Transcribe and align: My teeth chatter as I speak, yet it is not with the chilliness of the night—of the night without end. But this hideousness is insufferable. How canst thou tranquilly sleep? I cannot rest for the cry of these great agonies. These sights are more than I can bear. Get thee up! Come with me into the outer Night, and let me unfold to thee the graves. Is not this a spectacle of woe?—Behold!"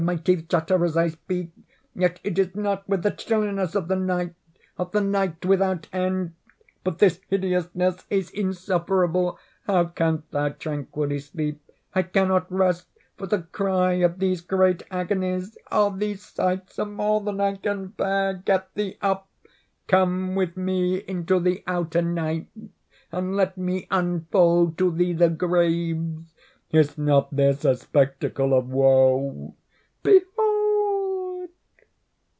My 0.03 0.15
teeth 0.15 0.49
chatter 0.49 0.83
as 0.83 0.97
I 0.97 1.09
speak, 1.09 1.51
yet 1.93 2.19
it 2.23 2.39
is 2.39 2.55
not 2.55 2.89
with 2.89 3.03
the 3.03 3.11
chilliness 3.11 3.75
of 3.75 3.87
the 3.87 3.95
night—of 3.95 4.91
the 4.91 4.99
night 4.99 5.45
without 5.45 5.87
end. 5.93 6.33
But 6.83 6.97
this 6.97 7.21
hideousness 7.29 8.07
is 8.09 8.31
insufferable. 8.31 9.37
How 9.67 9.85
canst 9.85 10.31
thou 10.31 10.49
tranquilly 10.49 11.19
sleep? 11.19 11.61
I 11.93 12.01
cannot 12.01 12.51
rest 12.51 12.87
for 13.15 13.27
the 13.27 13.43
cry 13.43 13.93
of 13.97 14.17
these 14.17 14.41
great 14.41 14.81
agonies. 14.89 15.55
These 15.97 16.25
sights 16.25 16.79
are 16.79 16.85
more 16.87 17.21
than 17.21 17.39
I 17.39 17.57
can 17.57 17.89
bear. 17.89 18.33
Get 18.43 18.73
thee 18.73 18.97
up! 19.03 19.27
Come 19.85 20.33
with 20.33 20.57
me 20.57 20.95
into 20.97 21.39
the 21.39 21.63
outer 21.67 22.01
Night, 22.01 22.47
and 23.11 23.35
let 23.35 23.55
me 23.55 23.85
unfold 23.91 24.79
to 24.79 24.89
thee 24.89 25.13
the 25.13 25.29
graves. 25.29 26.33
Is 26.71 26.97
not 26.97 27.35
this 27.35 27.63
a 27.63 27.75
spectacle 27.75 28.55
of 28.57 28.67
woe?—Behold!" 28.71 29.51